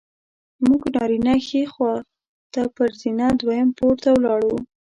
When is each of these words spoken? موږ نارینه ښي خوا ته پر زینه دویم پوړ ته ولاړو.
موږ 0.67 0.81
نارینه 0.95 1.33
ښي 1.47 1.63
خوا 1.73 1.93
ته 2.53 2.61
پر 2.75 2.89
زینه 3.01 3.27
دویم 3.39 3.69
پوړ 3.77 3.95
ته 4.03 4.09
ولاړو. 4.17 4.55